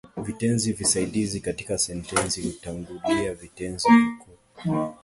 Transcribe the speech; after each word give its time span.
Vitenzi 0.17 0.73
visaidizi 0.73 1.39
katika 1.39 1.77
sentensi 1.77 2.41
hutangulia 2.41 3.33
vitenzi 3.33 3.87
vikuu 3.89 4.93